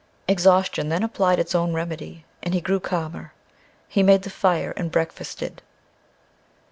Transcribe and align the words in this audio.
Exhaustion 0.27 0.89
then 0.89 1.03
applied 1.03 1.37
its 1.37 1.53
own 1.53 1.75
remedy, 1.75 2.25
and 2.41 2.55
he 2.55 2.59
grew 2.59 2.79
calmer. 2.79 3.33
He 3.87 4.01
made 4.01 4.23
the 4.23 4.31
fire 4.31 4.73
and 4.75 4.89
breakfasted. 4.91 5.61